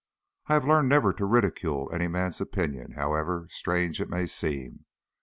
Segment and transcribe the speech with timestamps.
[0.47, 4.85] I have learned never to ridicule any man's opinion, however strange it may seem.